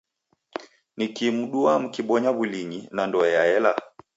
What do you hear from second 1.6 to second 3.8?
mukibonya w'ulinyi na ndoe yaela?